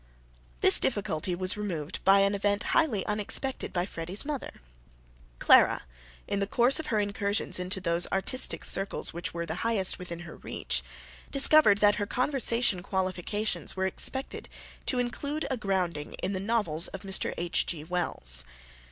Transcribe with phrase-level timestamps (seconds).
[0.61, 4.59] This difficulty was removed by an event highly unexpected by Freddy's mother.
[5.37, 5.83] Clara,
[6.27, 10.21] in the course of her incursions into those artistic circles which were the highest within
[10.21, 10.81] her reach,
[11.29, 14.49] discovered that her conversational qualifications were expected
[14.87, 17.35] to include a grounding in the novels of Mr.
[17.37, 17.83] H.G.
[17.83, 18.43] Wells.